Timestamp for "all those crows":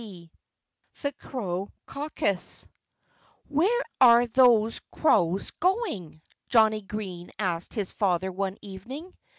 4.21-5.51